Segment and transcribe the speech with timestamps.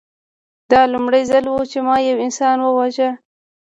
[0.71, 3.09] دا لومړی ځل و چې ما یو انسان وواژه